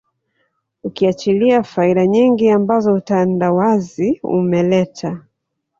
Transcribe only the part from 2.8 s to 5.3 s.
utandawazi umeleta